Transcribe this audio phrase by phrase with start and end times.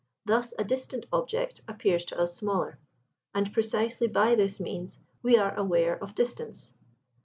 [0.25, 2.79] Thus a distant object appears to us smaller;
[3.35, 6.73] and precisely by this means we are aware of distance.